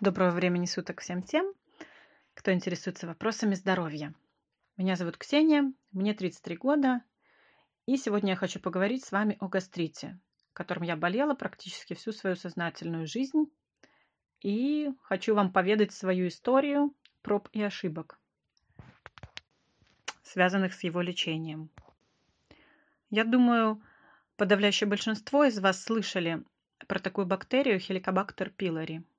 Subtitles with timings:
[0.00, 1.54] Доброго времени суток всем тем,
[2.34, 4.12] кто интересуется вопросами здоровья.
[4.76, 7.00] Меня зовут Ксения, мне 33 года,
[7.86, 10.20] и сегодня я хочу поговорить с вами о гастрите,
[10.52, 13.46] которым я болела практически всю свою сознательную жизнь,
[14.42, 18.20] и хочу вам поведать свою историю проб и ошибок,
[20.22, 21.70] связанных с его лечением.
[23.08, 23.82] Я думаю,
[24.36, 26.44] подавляющее большинство из вас слышали
[26.86, 29.02] про такую бактерию Helicobacter pylori–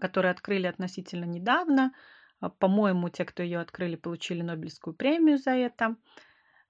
[0.00, 1.92] которую открыли относительно недавно.
[2.40, 5.96] А, по-моему, те, кто ее открыли, получили Нобелевскую премию за это.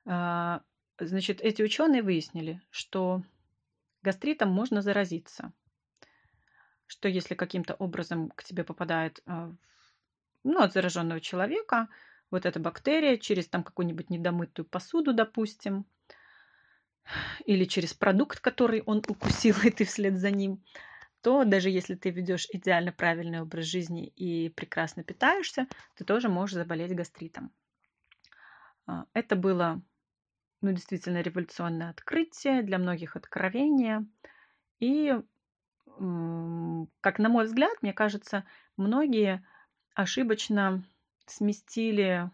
[0.06, 0.62] А,
[0.98, 3.22] значит, эти ученые выяснили, что
[4.02, 5.52] гастритом можно заразиться.
[6.86, 9.52] Что если каким-то образом к тебе попадает а,
[10.44, 11.88] ну, от зараженного человека
[12.30, 15.86] вот эта бактерия через там какую-нибудь недомытую посуду, допустим,
[17.44, 20.62] или через продукт, который он укусил, и ты вслед за ним,
[21.24, 26.54] то даже если ты ведешь идеально правильный образ жизни и прекрасно питаешься, ты тоже можешь
[26.54, 27.50] заболеть гастритом.
[28.86, 29.80] А, это было
[30.60, 34.06] ну, действительно революционное открытие, для многих откровение.
[34.80, 35.18] И,
[37.00, 38.44] как на мой взгляд, мне кажется,
[38.76, 39.42] многие
[39.94, 40.84] ошибочно
[41.26, 42.30] сместили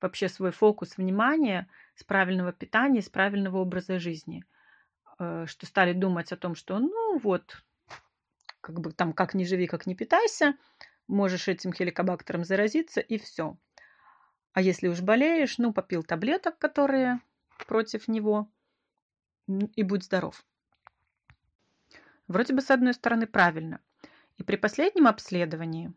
[0.00, 4.44] вообще свой фокус внимания с правильного питания, с правильного образа жизни.
[5.22, 7.62] Э, что стали думать о том, что ну вот,
[8.60, 10.56] как бы там как не живи, как не питайся,
[11.06, 13.56] можешь этим хеликобактером заразиться и все.
[14.52, 17.20] А если уж болеешь, ну попил таблеток, которые
[17.68, 18.50] против него,
[19.46, 20.44] и будь здоров.
[22.26, 23.80] Вроде бы с одной стороны правильно.
[24.38, 25.92] И при последнем обследовании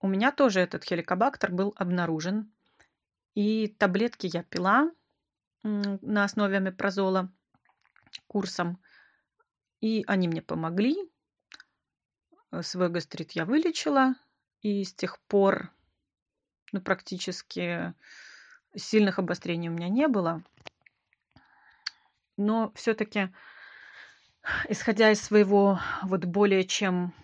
[0.00, 2.50] у меня тоже этот хеликобактер был обнаружен.
[3.34, 4.90] И таблетки я пила
[5.62, 7.30] на основе амипрозола
[8.26, 8.78] курсом.
[9.80, 10.96] И они мне помогли.
[12.50, 14.14] Э, свой гастрит я вылечила.
[14.60, 15.72] И с тех пор
[16.72, 17.94] ну, практически
[18.74, 20.42] сильных обострений у меня не было.
[22.36, 23.30] Но все-таки,
[24.68, 27.14] исходя из своего вот более чем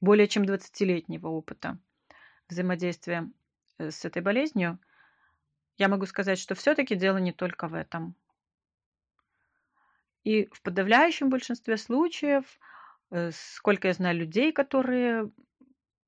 [0.00, 1.78] более чем 20-летнего опыта
[2.48, 3.30] взаимодействия
[3.78, 4.78] э, с этой болезнью,
[5.76, 8.14] я могу сказать, что все-таки дело не только в этом.
[10.24, 12.58] И в подавляющем большинстве случаев,
[13.10, 15.30] э, сколько я знаю людей, которые,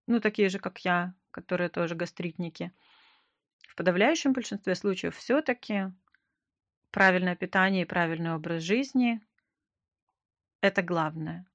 [0.06, 2.72] ну, такие же, как я, которые тоже гастритники,
[3.68, 5.92] в подавляющем большинстве случаев все-таки
[6.90, 9.20] правильное питание и правильный образ жизни–
[10.60, 11.46] это главное.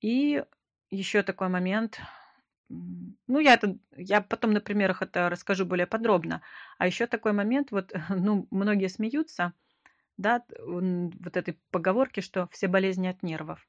[0.00, 0.44] И
[0.90, 2.00] еще такой момент,
[2.68, 6.42] ну, я, это, я потом на примерах это расскажу более подробно.
[6.76, 9.54] А еще такой момент, вот, ну, многие смеются–
[10.18, 13.66] да, вот этой поговорки, что все болезни от нервов.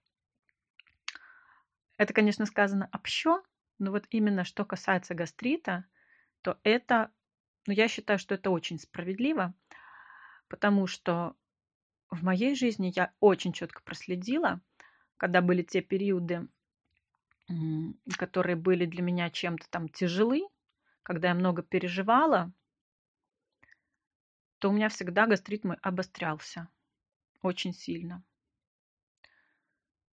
[1.98, 3.42] Это, конечно, сказано общо,
[3.78, 5.86] но вот именно что касается гастрита,
[6.42, 7.12] то это,
[7.68, 9.54] ну, я считаю, что это очень справедливо,
[10.48, 11.36] потому что
[12.10, 14.60] в моей жизни я очень четко проследила,
[15.18, 16.48] когда были те периоды,
[18.18, 20.48] которые были для меня чем-то там тяжелы,
[21.04, 22.52] когда я много переживала,
[24.60, 26.68] то у меня всегда гастрит мой обострялся
[27.42, 28.24] очень сильно.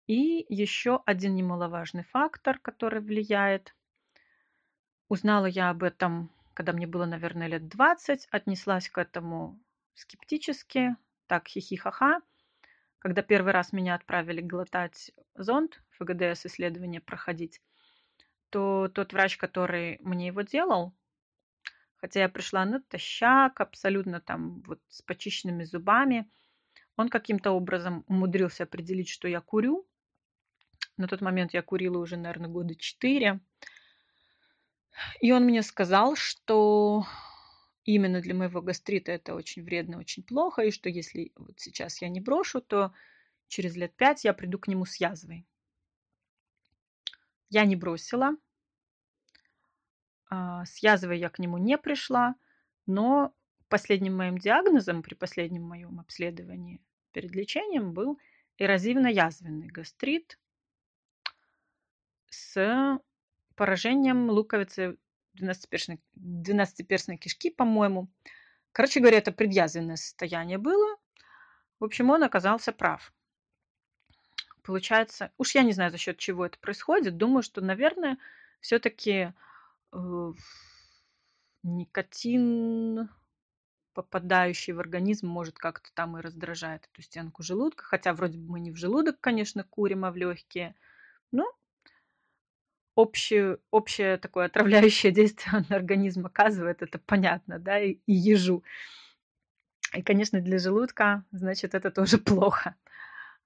[0.07, 3.75] И еще один немаловажный фактор, который влияет.
[5.09, 9.59] Узнала я об этом, когда мне было, наверное, лет 20, отнеслась к этому
[9.95, 10.95] скептически,
[11.25, 12.21] так хихи-ха-ха.
[12.99, 17.61] Когда первый раз меня отправили глотать зонд, ФГДС исследование проходить,
[18.49, 20.93] то тот врач, который мне его делал,
[22.05, 26.29] Хотя я пришла натощак, абсолютно там вот с почищенными зубами.
[26.97, 29.87] Он каким-то образом умудрился определить, что я курю.
[30.97, 33.39] На тот момент я курила уже, наверное, года четыре.
[35.19, 37.07] И он мне сказал, что
[37.85, 42.09] именно для моего гастрита это очень вредно, очень плохо, и что если вот сейчас я
[42.09, 42.93] не брошу, то
[43.47, 45.47] через лет пять я приду к нему с язвой.
[47.49, 48.35] Я не бросила,
[50.29, 52.35] с язвой я к нему не пришла,
[52.85, 53.33] но
[53.69, 56.81] последним моим диагнозом при последнем моем обследовании
[57.11, 58.19] перед лечением был
[58.57, 60.39] эрозивно-язвенный гастрит
[62.29, 62.99] с
[63.55, 64.97] поражением луковицы
[65.39, 68.09] 12-перстной, 12 кишки, по-моему.
[68.71, 70.97] Короче говоря, это предъязвенное состояние было.
[71.79, 73.13] В общем, он оказался прав.
[74.63, 77.17] Получается, уж я не знаю, за счет чего это происходит.
[77.17, 78.17] Думаю, что, наверное,
[78.59, 79.33] все-таки
[81.63, 83.09] никотин
[83.93, 87.83] попадающий в организм, может как-то там и раздражает эту стенку желудка.
[87.85, 90.75] Хотя вроде бы мы не в желудок, конечно, курим, а в легкие.
[91.31, 91.49] Ну,
[92.95, 98.63] общее, общее такое отравляющее действие на организм оказывает, это понятно, да, и, и ежу.
[99.93, 102.75] И, конечно, для желудка, значит, это тоже плохо.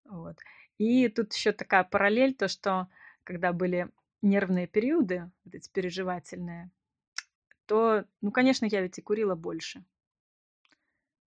[0.06, 0.38] Вот.
[0.78, 2.88] И тут еще такая параллель, то, что
[3.24, 3.90] когда были
[4.22, 6.70] нервные периоды, вот эти переживательные,
[7.66, 9.84] то, ну, конечно, я ведь и курила больше.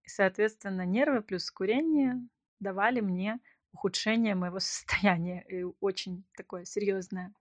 [0.04, 2.22] И, соответственно, нервы плюс курение
[2.60, 3.40] давали мне
[3.72, 7.32] ухудшение моего состояния, и очень такое серьезное.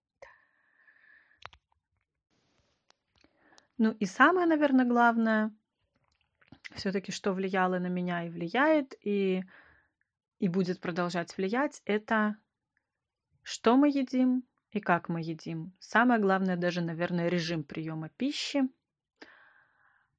[3.78, 5.54] Ну и самое, наверное, главное,
[6.74, 9.44] все-таки, что влияло на меня и влияет, и,
[10.40, 12.38] и будет продолжать влиять, это
[13.44, 14.44] что мы едим
[14.78, 15.74] и как мы едим.
[15.80, 18.62] Самое главное даже, наверное, режим приема пищи,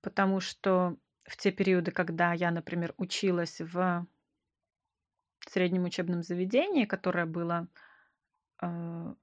[0.00, 4.06] потому что в те периоды, когда я, например, училась в
[5.49, 7.69] среднем учебном заведении, которое было
[8.60, 8.66] э,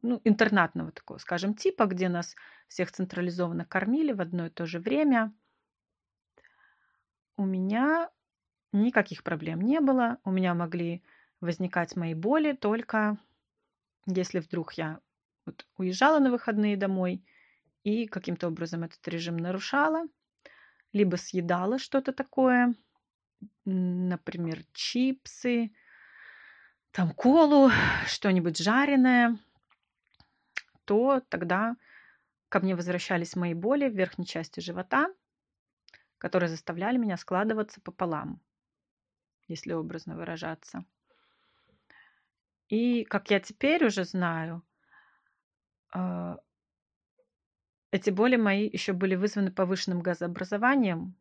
[0.02, 2.36] ну, интернатного такого, скажем, типа, где нас
[2.68, 5.34] всех централизованно кормили в одно и то же время,
[7.38, 8.10] у меня
[8.72, 10.18] никаких проблем не было.
[10.24, 11.04] У меня могли
[11.42, 13.18] возникать мои боли только
[14.08, 15.00] если вдруг я
[15.46, 17.24] вот уезжала на выходные домой
[17.84, 20.04] и каким-то образом этот режим нарушала,
[20.92, 22.74] либо съедала что-то такое,
[23.66, 25.72] например, чипсы,
[26.92, 27.70] там колу,
[28.08, 29.38] что-нибудь жареное,
[30.86, 31.76] то тогда
[32.50, 35.14] ко мне возвращались мои боли в верхней части живота,
[36.18, 38.42] которые заставляли меня складываться пополам,
[39.48, 40.86] если образно выражаться.
[42.68, 44.64] И, как я теперь уже знаю,
[47.92, 51.16] эти боли мои еще были вызваны повышенным газообразованием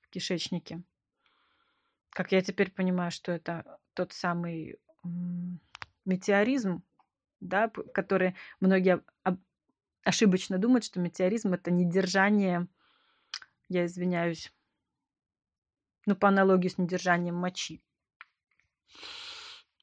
[0.00, 0.82] в кишечнике.
[2.10, 4.80] Как я теперь понимаю, что это тот самый
[6.04, 6.82] метеоризм,
[7.40, 9.04] да, который многие
[10.02, 12.66] ошибочно думают, что метеоризм это недержание,
[13.68, 14.52] я извиняюсь,
[16.06, 17.82] ну, по аналогии с недержанием мочи.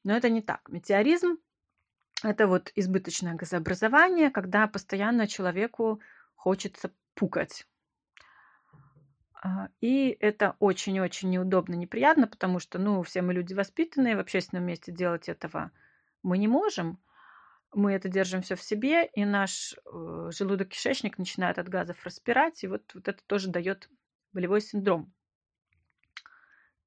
[0.04, 0.68] Но это не так.
[0.68, 1.38] Метеоризм–
[2.26, 6.00] это вот избыточное газообразование, когда постоянно человеку
[6.34, 7.66] хочется пукать.
[9.42, 14.64] А, и это очень-очень неудобно, неприятно, потому что, ну, все мы люди воспитанные, в общественном
[14.64, 15.70] месте делать этого
[16.22, 16.98] мы не можем.
[17.72, 22.68] Мы это держим все в себе, и наш э, желудок-кишечник начинает от газов распирать, и
[22.68, 23.88] вот, вот это тоже дает
[24.32, 25.12] болевой синдром.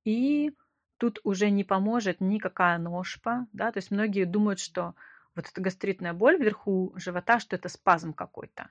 [0.04, 0.52] И
[0.98, 4.96] тут уже не поможет никакая ножпа, да, то есть многие думают, что
[5.36, 8.70] вот эта гастритная боль вверху живота, что это спазм какой-то,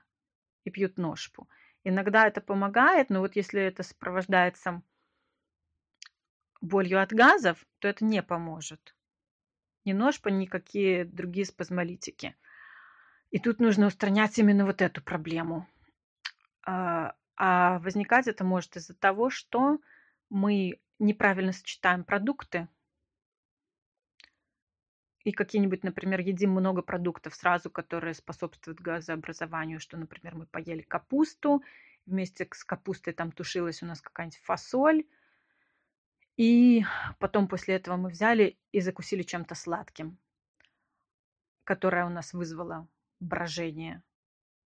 [0.63, 1.47] и пьют ножпу.
[1.83, 4.81] Иногда это помогает, но вот если это сопровождается
[6.61, 8.95] болью от газов, то это не поможет.
[9.85, 12.35] Ни ножпа, ни какие другие спазмолитики.
[13.31, 15.67] И тут нужно устранять именно вот эту проблему.
[16.65, 19.79] А, а возникать это может из-за того, что
[20.29, 22.67] мы неправильно сочетаем продукты
[25.23, 31.63] и какие-нибудь, например, едим много продуктов сразу, которые способствуют газообразованию, что, например, мы поели капусту,
[32.05, 35.03] вместе с капустой там тушилась у нас какая-нибудь фасоль,
[36.37, 36.85] и
[37.19, 40.17] потом после этого мы взяли и закусили чем-то сладким,
[41.65, 42.87] которое у нас вызвало
[43.19, 44.03] брожение.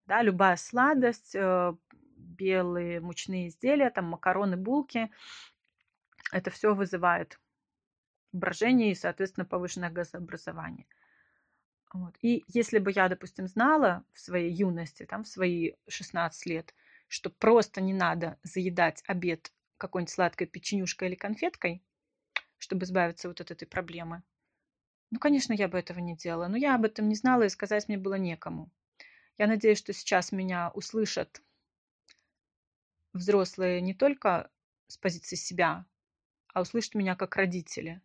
[0.06, 1.76] Да, любая сладость, э,
[2.16, 5.12] белые мучные изделия, там макароны, булки,
[6.32, 7.38] это все вызывает
[8.38, 10.86] брожение и, соответственно, повышенное газообразование.
[11.94, 12.16] Вот.
[12.22, 16.74] И если бы я, допустим, знала в своей юности, там, в свои 16 лет,
[17.08, 21.84] что просто не надо заедать обед какой-нибудь сладкой печенюшкой или конфеткой,
[22.58, 24.24] чтобы избавиться вот от этой проблемы,
[25.10, 26.48] ну, конечно, я бы этого не делала.
[26.48, 28.70] Но я об этом не знала, и сказать мне было некому.
[29.38, 31.42] Я надеюсь, что сейчас меня услышат
[33.14, 34.52] взрослые не только
[34.88, 35.86] с позиции себя,
[36.54, 38.02] а услышат меня как родители.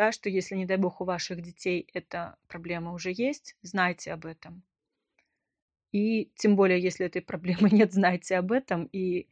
[0.00, 4.24] Да, что если, не дай бог, у ваших детей эта проблема уже есть, знайте об
[4.24, 4.62] этом.
[5.92, 9.28] И тем более, если этой проблемы нет, знайте об этом и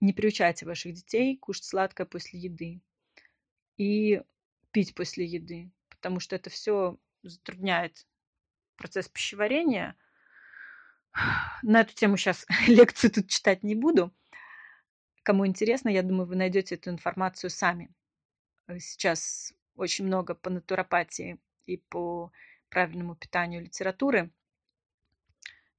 [0.00, 2.80] не приучайте ваших детей кушать сладкое после еды
[3.76, 4.22] и
[4.70, 8.06] пить после еды, потому что это все затрудняет
[8.76, 9.96] процесс пищеварения.
[11.62, 14.14] На эту тему сейчас лекцию тут читать не буду.
[15.24, 17.94] Кому интересно, я думаю, вы найдете эту информацию сами.
[18.66, 22.32] Э, сейчас очень много по натуропатии и по
[22.68, 24.30] правильному питанию литературы.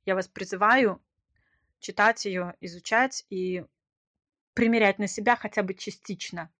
[0.05, 1.01] Я вас призываю
[1.79, 3.65] читать ее, изучать и
[4.53, 6.51] примерять на себя хотя бы частично.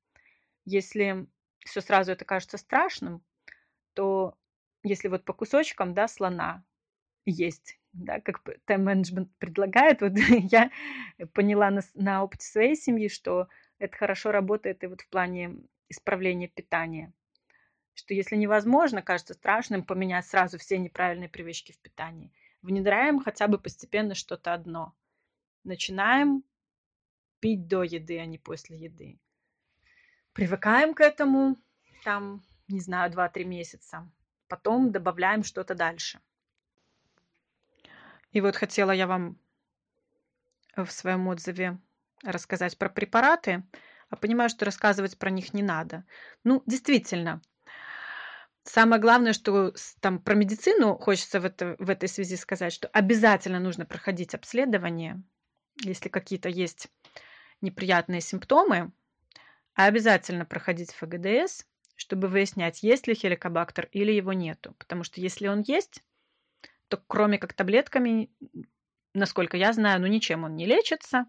[0.66, 1.28] Если
[1.66, 3.24] все сразу это кажется страшным,
[3.94, 4.38] то
[4.84, 6.64] если вот по кусочкам, да, слона
[7.26, 10.14] есть, да, как тайм-менеджмент предлагает, вот
[10.52, 10.72] я
[11.34, 15.56] поняла на, на опыте своей семьи, что это хорошо работает и вот в плане
[15.90, 17.14] исправления питания.
[18.00, 23.60] Что если невозможно, кажется страшным поменять сразу все неправильные привычки в питании, внедряем хотя бы
[23.60, 24.96] постепенно что-то одно.
[25.66, 26.46] Начинаем
[27.42, 29.20] пить до еды, а не после еды.
[30.32, 31.58] Привыкаем к этому,
[32.06, 34.10] там, не знаю, 2-3 месяца.
[34.48, 36.22] Потом добавляем что-то дальше.
[38.32, 39.38] И вот хотела я вам
[40.78, 41.78] в своем отзыве
[42.24, 43.62] рассказать про препараты,
[44.10, 46.06] а понимаю, что рассказывать про них не надо.
[46.46, 47.42] Ну, действительно,
[48.64, 53.60] самое главное, что там про медицину хочется в, это, в этой связи сказать, что обязательно
[53.60, 55.22] нужно проходить обследование,
[55.82, 56.90] если какие-то есть
[57.62, 58.92] неприятные симптомы,
[59.76, 64.74] а обязательно проходить ФГДС, чтобы выяснять, есть ли хеликобактер или его нету.
[64.78, 66.04] Потому что если он есть,
[66.88, 68.32] то кроме как таблетками,
[69.14, 71.26] насколько я знаю, ну ничем он не лечится,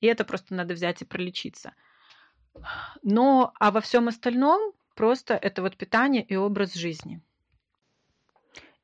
[0.00, 1.74] и это просто надо взять и пролечиться.
[3.02, 7.20] Но, а во всем остальном просто это вот питание и образ жизни.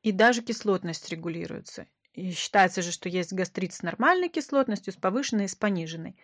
[0.03, 1.87] И даже кислотность регулируется.
[2.13, 6.17] И считается же, что есть гастрит с нормальной кислотностью, с повышенной и с пониженной.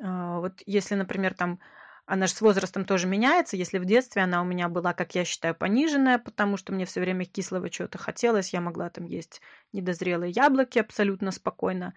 [0.00, 1.60] А, вот если, например, там
[2.06, 3.56] она же с возрастом тоже меняется.
[3.56, 7.00] Если в детстве она у меня была, как я считаю, пониженная, потому что мне все
[7.00, 9.40] время кислого чего-то хотелось, я могла там есть
[9.72, 11.94] недозрелые яблоки абсолютно спокойно.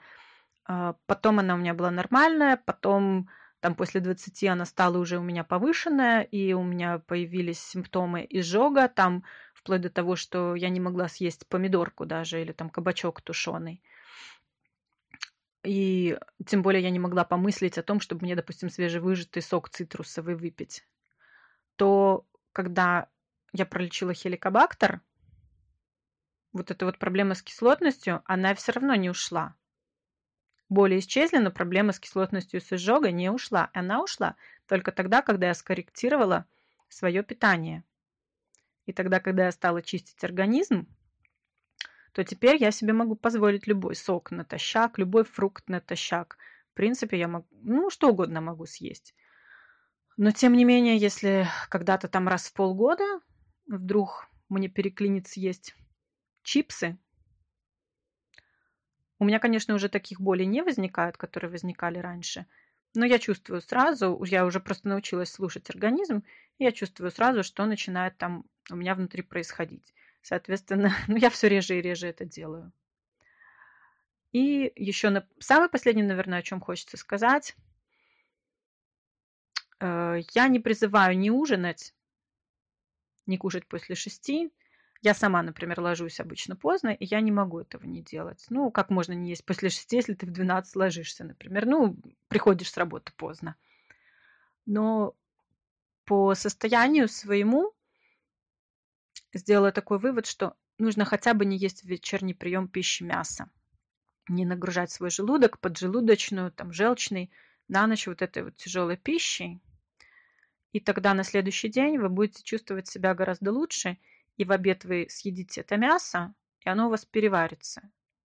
[0.66, 5.24] А, потом она у меня была нормальная, потом там после 20 она стала уже у
[5.24, 9.24] меня повышенная, и у меня появились симптомы изжога, там
[9.54, 13.84] вплоть до того, что я не могла съесть помидорку даже или там кабачок тушеный.
[15.66, 20.36] И тем более я не могла помыслить о том, чтобы мне, допустим, свежевыжатый сок цитрусовый
[20.36, 20.88] выпить.
[21.75, 23.10] То когда
[23.51, 25.01] я пролечила хеликобактер,
[26.54, 29.56] вот эта вот проблема с кислотностью, она все равно не ушла.
[30.70, 33.72] Боли исчезли, но проблема с кислотностью с изжогой не ушла.
[33.74, 34.36] Она ушла
[34.68, 36.46] только тогда, когда я скорректировала
[36.90, 37.84] свое питание.
[38.86, 40.88] И тогда, когда я стала чистить организм,
[42.14, 46.38] то теперь я себе могу позволить любой сок натощак, любой фрукт натощак.
[46.72, 49.16] В принципе, я могу, ну, что угодно могу съесть.
[50.18, 53.06] Но, тем не менее, если когда-то там раз в полгода
[53.68, 55.76] вдруг мне переклинит съесть
[56.44, 56.98] чипсы,
[59.20, 62.46] у меня, конечно, уже таких болей не возникает, которые возникали раньше,
[62.96, 66.24] но я чувствую сразу, я уже просто научилась слушать организм,
[66.58, 69.94] и я чувствую сразу, что начинает там у меня внутри происходить.
[70.22, 72.72] Соответственно, ну, я все реже и реже это делаю.
[74.32, 75.28] И еще на...
[75.40, 77.56] самый последний, наверное, о чем хочется сказать.
[79.80, 81.94] Э, я не призываю не ужинать,
[83.26, 84.52] не кушать после шести.
[85.01, 88.46] Я сама, например, ложусь обычно поздно, и я не могу этого не делать.
[88.50, 91.65] Ну, как можно не есть после шести, если ты в 12 ложишься, например.
[91.65, 91.96] Ну,
[92.27, 93.56] приходишь с работы поздно.
[94.65, 95.15] Но
[96.03, 97.74] по состоянию своему
[99.34, 103.50] сделала такой вывод, что нужно хотя бы не есть в вечерний прием пищи мяса.
[104.27, 107.32] Не нагружать свой желудок, поджелудочную, там, желчный,
[107.70, 109.62] на ночь вот этой вот тяжелой пищей.
[110.74, 113.98] И тогда на следующий день вы будете чувствовать себя гораздо лучше,
[114.39, 117.81] и в обед вы съедите это мясо, и оно у вас переварится,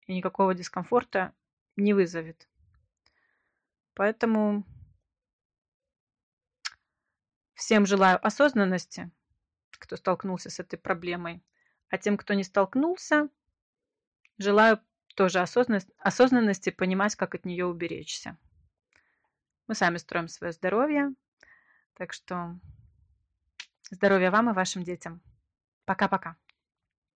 [0.06, 1.34] и никакого дискомфорта
[1.76, 2.48] не вызовет.
[3.92, 4.64] Поэтому
[7.52, 9.10] всем желаю осознанности,
[9.72, 11.44] кто столкнулся с этой проблемой.
[11.90, 13.28] А тем, кто не столкнулся,
[14.38, 14.80] желаю
[15.14, 18.38] тоже осознанности, осознанности понимать, как от нее уберечься.
[19.66, 21.12] Мы сами строим свое здоровье,
[21.92, 22.58] так что
[23.90, 25.20] здоровья вам и вашим детям.
[25.88, 26.37] Пока-пока.